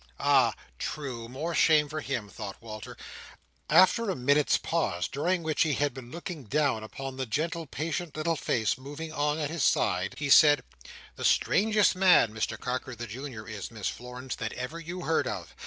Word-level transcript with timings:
"Ah! 0.19 0.55
true! 0.79 1.29
more 1.29 1.53
shame 1.53 1.87
for 1.87 2.01
him," 2.01 2.27
thought 2.27 2.59
Walter. 2.59 2.97
After 3.69 4.09
a 4.09 4.15
minute's 4.15 4.57
pause, 4.57 5.07
during 5.07 5.43
which 5.43 5.61
he 5.61 5.73
had 5.75 5.93
been 5.93 6.09
looking 6.09 6.45
down 6.45 6.83
upon 6.83 7.17
the 7.17 7.27
gentle 7.27 7.67
patient 7.67 8.17
little 8.17 8.35
face 8.35 8.79
moving 8.79 9.13
on 9.13 9.37
at 9.37 9.51
his 9.51 9.63
side, 9.63 10.15
he 10.17 10.27
said, 10.31 10.63
"The 11.17 11.23
strangest 11.23 11.95
man, 11.95 12.33
Mr 12.33 12.59
Carker 12.59 12.95
the 12.95 13.05
Junior 13.05 13.47
is, 13.47 13.69
Miss 13.69 13.89
Florence, 13.89 14.33
that 14.37 14.53
ever 14.53 14.79
you 14.79 15.01
heard 15.01 15.27
of. 15.27 15.53